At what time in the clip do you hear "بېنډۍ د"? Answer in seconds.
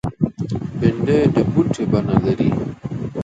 0.79-1.37